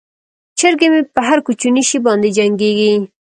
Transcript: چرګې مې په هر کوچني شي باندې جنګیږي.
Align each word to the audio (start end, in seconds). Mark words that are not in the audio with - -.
چرګې 0.57 0.87
مې 0.93 1.01
په 1.13 1.21
هر 1.27 1.39
کوچني 1.45 1.83
شي 1.89 1.97
باندې 2.05 2.29
جنګیږي. 2.37 2.93